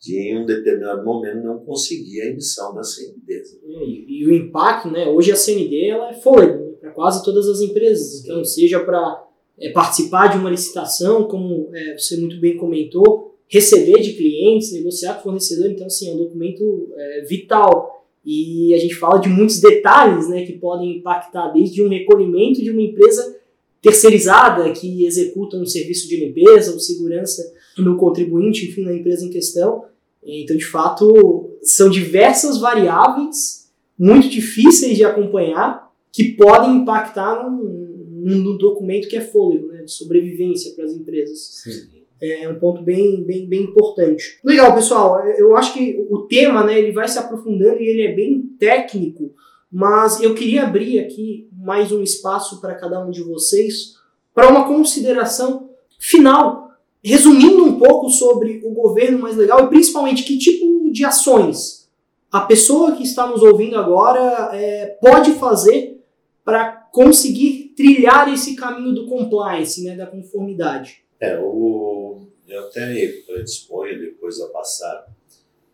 [0.00, 3.42] de em um determinado momento não conseguir a emissão da CND.
[3.64, 5.08] E, e, o impacto, né?
[5.08, 9.26] Hoje a CND ela é fôlego né, para quase todas as empresas, então seja para
[9.58, 15.14] é, participar de uma licitação, como é, você muito bem comentou, receber de clientes, negociar
[15.14, 17.94] com fornecedor, então assim, é um documento é, vital.
[18.24, 22.72] E a gente fala de muitos detalhes né, que podem impactar, desde um recolhimento de
[22.72, 23.36] uma empresa
[23.80, 27.40] terceirizada que executa um serviço de limpeza ou segurança
[27.78, 29.84] no contribuinte, enfim, na empresa em questão.
[30.22, 38.56] Então, de fato, são diversas variáveis muito difíceis de acompanhar que podem impactar num, num
[38.56, 41.62] documento que é fôlego, né, de sobrevivência para as empresas.
[41.62, 41.96] Sim.
[42.20, 44.38] É um ponto bem, bem, bem importante.
[44.42, 45.20] Legal, pessoal.
[45.26, 49.34] Eu acho que o tema, né, ele vai se aprofundando e ele é bem técnico,
[49.70, 53.96] mas eu queria abrir aqui mais um espaço para cada um de vocês
[54.34, 56.65] para uma consideração final,
[57.06, 61.86] resumindo um pouco sobre o governo mais legal e principalmente que tipo de ações
[62.30, 66.00] a pessoa que está nos ouvindo agora é, pode fazer
[66.44, 71.02] para conseguir trilhar esse caminho do compliance, né, da conformidade.
[71.20, 75.06] É, o, eu até predisponho depois a passar,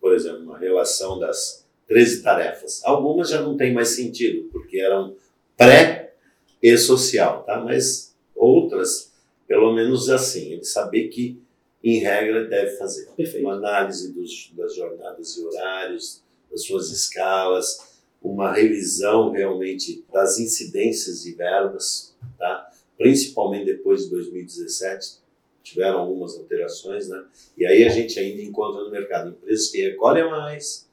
[0.01, 2.81] por exemplo, uma relação das 13 tarefas.
[2.85, 5.15] Algumas já não tem mais sentido, porque eram
[5.57, 6.15] pré
[6.63, 7.61] e social, tá?
[7.61, 9.12] Mas outras,
[9.53, 11.39] pelo menos assim, ele saber que,
[11.85, 13.11] em regra, deve fazer.
[13.15, 13.45] Perfeito.
[13.45, 21.23] Uma análise dos, das jornadas e horários, das suas escalas, uma revisão realmente das incidências
[21.23, 22.67] de verbas, tá?
[22.97, 25.19] principalmente depois de 2017,
[25.63, 27.23] tiveram algumas alterações, né?
[27.59, 30.89] E aí a gente ainda encontra no mercado empresas que recolhem mais,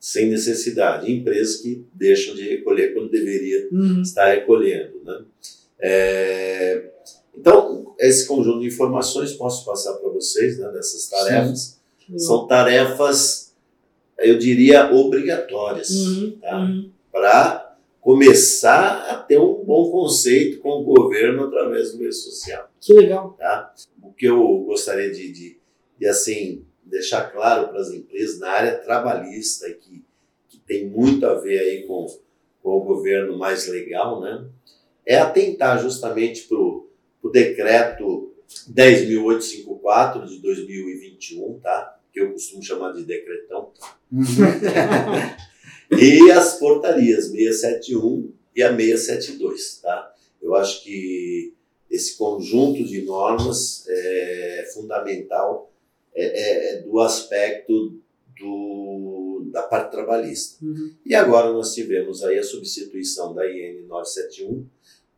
[0.00, 4.02] sem necessidade, empresas que deixam de recolher quando deveria uhum.
[4.02, 5.00] estar recolhendo.
[5.04, 5.24] Né?
[5.78, 6.93] É,
[7.44, 11.78] então, esse conjunto de informações posso passar para vocês, né, dessas tarefas.
[12.06, 12.18] Sim.
[12.18, 13.54] São tarefas,
[14.18, 16.38] eu diria, obrigatórias, uhum.
[16.40, 16.58] tá?
[16.58, 16.90] Uhum.
[17.12, 22.70] para começar a ter um bom conceito com o governo através do meio social.
[22.80, 23.34] Que legal.
[23.38, 23.74] Tá?
[24.02, 25.58] O que eu gostaria de, de,
[25.98, 30.02] de assim, deixar claro para as empresas na área trabalhista, que,
[30.48, 32.06] que tem muito a ver aí com,
[32.62, 34.46] com o governo mais legal, né?
[35.06, 36.88] é atentar justamente para o
[37.30, 38.34] decreto
[38.70, 41.98] 10.854 de 2021, tá?
[42.12, 43.72] que eu costumo chamar de decretão,
[44.12, 44.22] uhum.
[45.98, 49.80] e as portarias 671 e a 672.
[49.82, 50.14] Tá?
[50.40, 51.52] Eu acho que
[51.90, 55.72] esse conjunto de normas é fundamental
[56.14, 58.00] é, é, é, do aspecto
[58.38, 60.64] do, da parte trabalhista.
[60.64, 60.94] Uhum.
[61.04, 64.66] E agora nós tivemos aí a substituição da IN 971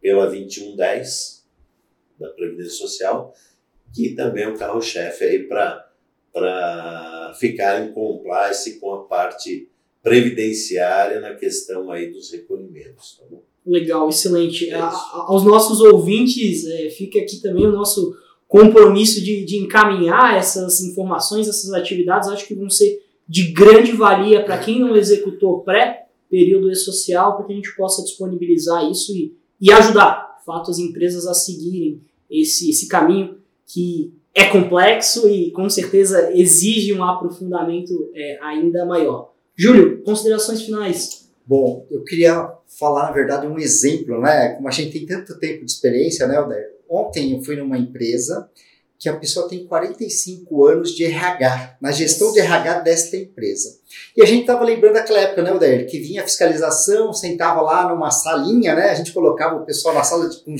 [0.00, 1.35] pela 2110
[2.18, 3.34] da Previdência Social,
[3.94, 9.68] que também é um carro-chefe aí para ficar em compliance com a parte
[10.02, 13.18] previdenciária na questão aí dos recolhimentos.
[13.18, 13.42] Tá bom?
[13.66, 14.70] Legal, excelente.
[14.70, 14.92] É a,
[15.26, 21.48] aos nossos ouvintes, é, fica aqui também o nosso compromisso de, de encaminhar essas informações,
[21.48, 27.36] essas atividades, acho que vão ser de grande valia para quem não executou pré-período e-social,
[27.36, 32.00] para que a gente possa disponibilizar isso e, e ajudar, fato, as empresas a seguirem
[32.30, 39.32] esse, esse caminho que é complexo e com certeza exige um aprofundamento é, ainda maior.
[39.56, 41.28] Júlio, considerações finais.
[41.46, 44.50] Bom, eu queria falar, na verdade, um exemplo, né?
[44.50, 46.76] Como a gente tem tanto tempo de experiência, né, Alder?
[46.88, 48.48] Ontem eu fui numa empresa
[48.98, 53.78] que a pessoa tem 45 anos de RH, na gestão de RH desta empresa.
[54.16, 57.88] E a gente estava lembrando daquela época, né, Odair, que vinha a fiscalização, sentava lá
[57.88, 60.56] numa salinha, né, a gente colocava o pessoal na sala de, com,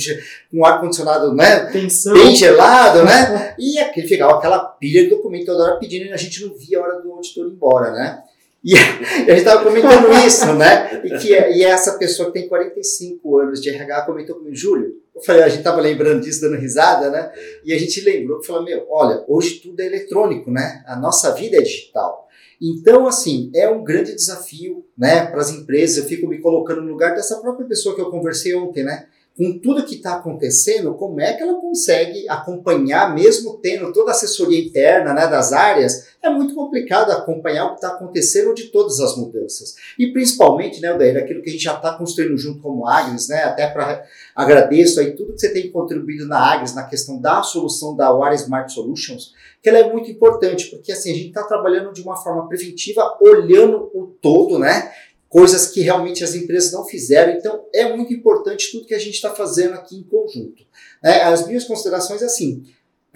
[0.51, 5.79] com ar-condicionado né, bem gelado, né, e aquele, ficava aquela pilha de documento toda hora
[5.79, 8.23] pedindo e a gente não via a hora do auditor ir embora, né.
[8.65, 11.03] E a gente estava comentando isso, né?
[11.05, 15.23] E, que, e essa pessoa que tem 45 anos de RH comentou comigo, Júlio, eu
[15.23, 17.33] falei, a gente estava lembrando disso, dando risada, né?
[17.65, 20.85] E a gente lembrou, falou, meu, olha, hoje tudo é eletrônico, né?
[20.87, 22.27] A nossa vida é digital.
[22.61, 25.99] Então, assim, é um grande desafio, né, para as empresas.
[25.99, 29.07] Eu fico me colocando no lugar dessa própria pessoa que eu conversei ontem, né?
[29.37, 34.15] Com tudo que está acontecendo, como é que ela consegue acompanhar, mesmo tendo toda a
[34.15, 38.99] assessoria interna né, das áreas, é muito complicado acompanhar o que está acontecendo de todas
[38.99, 39.77] as mudanças.
[39.99, 43.45] E principalmente, né, Odair, aquilo que a gente já está construindo junto como Agnes, né,
[43.45, 47.95] até para agradeço aí tudo que você tem contribuído na Agnes na questão da solução
[47.95, 51.93] da Wire Smart Solutions, que ela é muito importante, porque assim, a gente está trabalhando
[51.93, 54.93] de uma forma preventiva, olhando o todo, né?
[55.29, 57.33] Coisas que realmente as empresas não fizeram.
[57.33, 60.65] Então, é muito importante tudo que a gente está fazendo aqui em conjunto.
[61.03, 62.65] É, as minhas considerações, assim,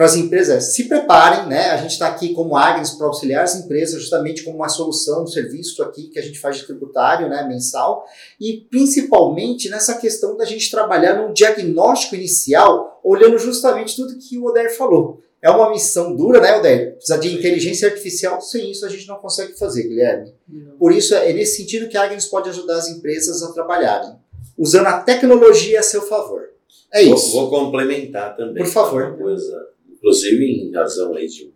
[0.01, 1.73] para as empresas se preparem, né?
[1.73, 5.27] A gente está aqui como Agnes para auxiliar as empresas, justamente como uma solução, um
[5.27, 8.07] serviço aqui que a gente faz de tributário, né, mensal,
[8.41, 14.45] e principalmente nessa questão da gente trabalhar num diagnóstico inicial, olhando justamente tudo que o
[14.47, 15.21] Oder falou.
[15.43, 16.97] É uma missão dura, né, Odair?
[16.97, 18.41] Precisa de inteligência artificial.
[18.43, 20.35] Sem isso a gente não consegue fazer, Guilherme.
[20.47, 20.77] Não.
[20.77, 24.17] Por isso é nesse sentido que a Agnes pode ajudar as empresas a trabalharem,
[24.59, 26.51] usando a tecnologia a seu favor.
[26.93, 27.33] É isso.
[27.33, 28.63] Vou, vou complementar também.
[28.63, 29.05] Por favor.
[29.05, 31.47] Uma coisa, inclusive em razão aí de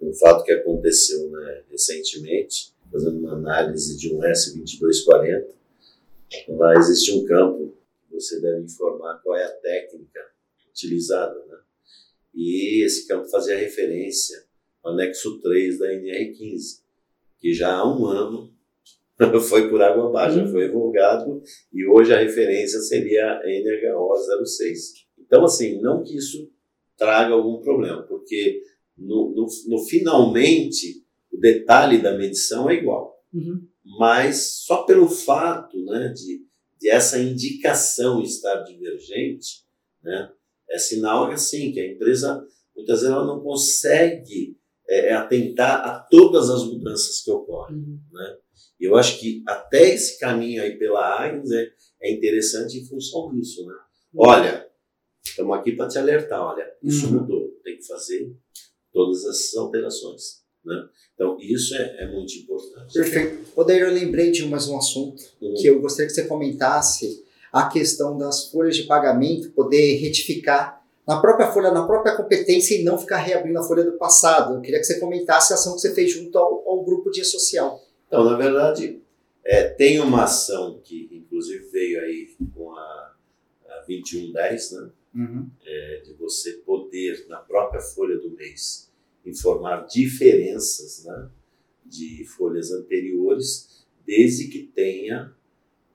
[0.00, 5.46] um, um fato que aconteceu né, recentemente, fazendo uma análise de um S2240,
[6.50, 7.74] lá existe um campo
[8.08, 10.20] que você deve informar qual é a técnica
[10.70, 11.56] utilizada, né?
[12.38, 14.44] E esse campo fazia referência
[14.84, 16.82] ao anexo 3 da NR15,
[17.40, 18.54] que já há um ano
[19.48, 20.52] foi por água abaixo, uhum.
[20.52, 21.42] foi revogado
[21.74, 25.06] e hoje a referência seria a NHO 06.
[25.18, 26.48] Então, assim, não que isso
[26.96, 28.62] traga algum problema, porque
[28.96, 33.20] no, no, no finalmente o detalhe da medição é igual.
[33.34, 33.66] Uhum.
[33.98, 36.46] Mas só pelo fato né, de,
[36.80, 39.64] de essa indicação estar divergente,
[40.04, 40.30] né,
[40.70, 42.44] é sinal assim, que a empresa
[42.76, 44.56] muitas vezes ela não consegue
[44.88, 47.76] é, é, atentar a todas as mudanças que ocorrem.
[47.76, 48.00] Uhum.
[48.12, 48.36] Né?
[48.80, 51.68] E eu acho que até esse caminho aí pela Agnes é,
[52.02, 53.66] é interessante em função disso.
[53.66, 53.74] Né?
[54.14, 54.26] Uhum.
[54.26, 54.68] Olha,
[55.24, 57.20] estamos aqui para te alertar, olha, isso uhum.
[57.20, 58.34] mudou, tem que fazer
[58.92, 60.42] todas essas alterações.
[60.64, 60.88] Né?
[61.14, 62.94] Então, isso é, é muito importante.
[62.94, 63.52] Perfeito.
[63.56, 65.54] Odair, eu lembrei de mais um assunto uhum.
[65.54, 67.24] que eu gostaria que você comentasse
[67.58, 72.84] a questão das folhas de pagamento, poder retificar na própria folha, na própria competência e
[72.84, 74.54] não ficar reabrindo a folha do passado.
[74.54, 77.24] Eu queria que você comentasse a ação que você fez junto ao, ao grupo de
[77.24, 77.82] social.
[78.06, 79.00] Então, na verdade,
[79.44, 83.14] é, tem uma ação que, inclusive, veio aí com a,
[83.68, 84.90] a 2110, né?
[85.14, 85.50] Uhum.
[85.64, 88.92] É, de você poder, na própria folha do mês,
[89.24, 91.30] informar diferenças né,
[91.84, 95.34] de folhas anteriores, desde que tenha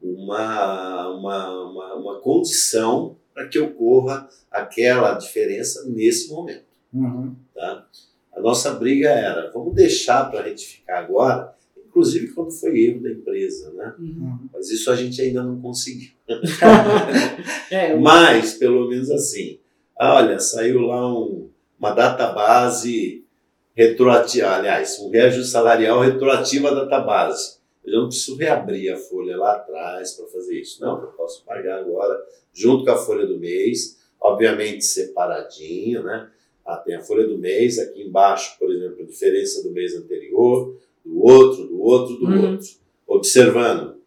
[0.04, 6.66] uma, uma, uma, uma condição para que ocorra aquela diferença nesse momento.
[6.94, 7.36] Uhum.
[7.56, 7.88] Tá?
[8.36, 11.54] A nossa briga era, vamos deixar para retificar agora,
[11.88, 13.94] inclusive quando foi erro da empresa, né?
[13.98, 14.50] Uhum.
[14.54, 16.10] Mas isso a gente ainda não conseguiu.
[17.72, 19.60] é, Mas, pelo menos assim,
[20.00, 23.24] olha, saiu lá um, uma database
[23.76, 27.58] retroativa, aliás, um reajuste salarial retroativo à database.
[27.86, 30.82] Eu não preciso reabrir a folha lá atrás para fazer isso.
[30.82, 32.18] Não, eu posso pagar agora
[32.54, 36.32] junto com a folha do mês, obviamente separadinho, né?
[36.66, 40.78] Ah, tem a folha do mês, aqui embaixo, por exemplo, a diferença do mês anterior,
[41.04, 42.52] do outro, do outro, do uhum.
[42.52, 42.70] outro.
[43.06, 44.02] Observando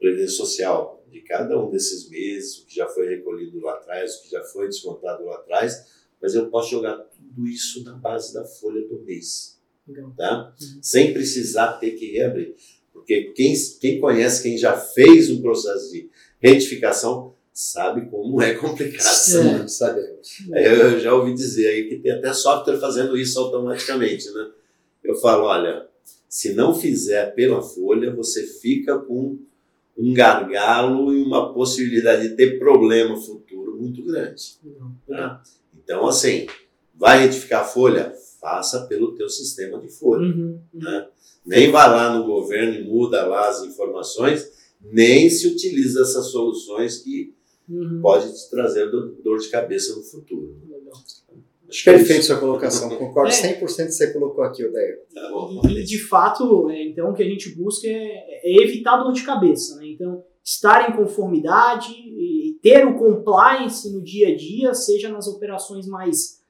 [0.00, 4.22] previdência social de cada um desses meses, o que já foi recolhido lá atrás, o
[4.22, 8.44] que já foi descontado lá atrás, mas eu posso jogar tudo isso na base da
[8.44, 9.60] folha do mês.
[9.86, 10.12] Legal.
[10.16, 10.54] Tá?
[10.60, 10.82] Uhum.
[10.82, 12.56] Sem precisar ter que reabrir.
[12.92, 16.08] Porque quem, quem conhece, quem já fez um processo de
[16.40, 19.02] retificação, sabe como é complicado.
[19.02, 20.38] Sim, sabemos.
[20.50, 24.50] Eu já ouvi dizer aí que tem até software fazendo isso automaticamente, né?
[25.02, 25.86] Eu falo, olha,
[26.28, 29.38] se não fizer pela folha, você fica com
[29.96, 34.56] um gargalo e uma possibilidade de ter problema futuro muito grande.
[35.06, 35.42] Tá?
[35.76, 36.46] Então, assim,
[36.94, 38.14] vai retificar a folha?
[38.42, 40.26] Faça pelo teu sistema de folha.
[40.26, 40.80] Uhum, uhum.
[40.82, 41.08] Né?
[41.46, 44.50] Nem vai lá no governo e muda lá as informações,
[44.82, 47.32] nem se utiliza essas soluções que
[47.68, 48.00] uhum.
[48.02, 50.60] pode te trazer dor de cabeça no futuro.
[51.68, 53.58] Acho é Perfeito sua colocação, concordo é.
[53.60, 55.00] 100% que você colocou aqui, Odair.
[55.14, 55.30] Tá
[55.70, 59.22] e, de fato, é, então, o que a gente busca é, é, evitar dor de
[59.22, 59.76] cabeça.
[59.76, 59.88] Né?
[59.88, 65.86] Então, estar em conformidade e ter o compliance no dia a dia, seja nas operações
[65.86, 66.41] mais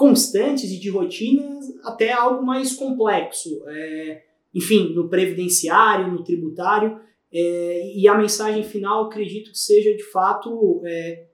[0.00, 3.62] constantes e de rotina, até algo mais complexo.
[3.68, 4.22] É,
[4.54, 6.98] enfim, no previdenciário, no tributário.
[7.30, 11.26] É, e a mensagem final, acredito que seja de fato é,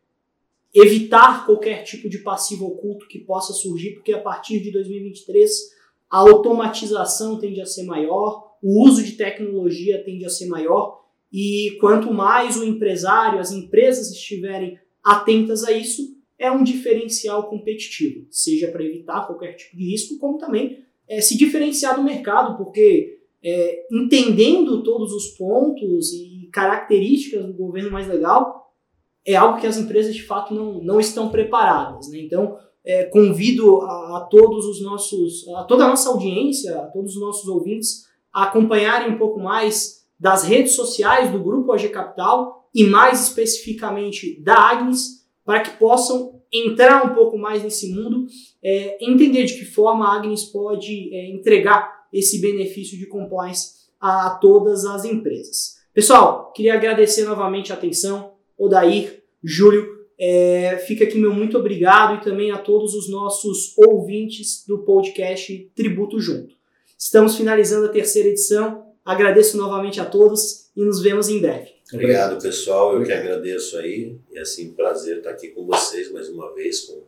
[0.74, 5.48] evitar qualquer tipo de passivo oculto que possa surgir, porque a partir de 2023
[6.10, 11.76] a automatização tende a ser maior, o uso de tecnologia tende a ser maior, e
[11.80, 18.68] quanto mais o empresário, as empresas estiverem atentas a isso, é um diferencial competitivo, seja
[18.68, 23.86] para evitar qualquer tipo de risco, como também é, se diferenciar do mercado, porque é,
[23.90, 28.74] entendendo todos os pontos e características do governo mais legal,
[29.24, 32.08] é algo que as empresas de fato não, não estão preparadas.
[32.08, 32.20] Né?
[32.20, 37.16] Então, é, convido a, a, todos os nossos, a toda a nossa audiência, a todos
[37.16, 42.68] os nossos ouvintes, a acompanharem um pouco mais das redes sociais do Grupo AG Capital
[42.74, 48.26] e mais especificamente da Agnes, para que possam entrar um pouco mais nesse mundo,
[48.62, 54.30] é, entender de que forma a Agnes pode é, entregar esse benefício de compliance a
[54.40, 55.76] todas as empresas.
[55.94, 62.24] Pessoal, queria agradecer novamente a atenção, Odair, Júlio, é, fica aqui meu muito obrigado e
[62.24, 66.54] também a todos os nossos ouvintes do podcast Tributo Junto.
[66.98, 68.86] Estamos finalizando a terceira edição.
[69.04, 71.75] Agradeço novamente a todos e nos vemos em breve.
[71.92, 72.90] Obrigado, pessoal.
[72.90, 73.22] Eu Obrigado.
[73.22, 74.16] que agradeço aí.
[74.30, 77.00] E assim, prazer estar aqui com vocês mais uma vez, com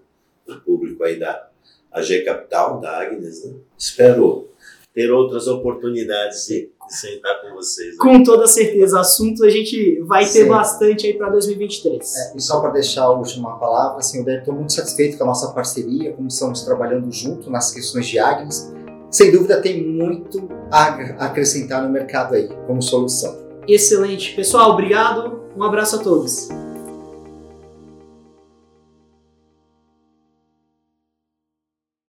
[0.53, 1.49] o público aí da
[1.93, 3.45] AG Capital, da Agnes.
[3.45, 3.55] Né?
[3.77, 4.49] Espero
[4.95, 7.97] ter outras oportunidades de sentar com vocês.
[7.97, 7.97] Né?
[7.99, 9.01] Com toda certeza.
[9.01, 10.49] Assunto a gente vai ter Sim.
[10.49, 12.17] bastante aí para 2023.
[12.17, 15.27] É, e só para deixar a última palavra, assim, eu estou muito satisfeito com a
[15.27, 18.73] nossa parceria, como estamos trabalhando junto nas questões de Agnes.
[19.11, 23.48] Sem dúvida tem muito a acrescentar no mercado aí como solução.
[23.69, 24.35] Excelente.
[24.35, 25.43] Pessoal, obrigado.
[25.55, 26.49] Um abraço a todos.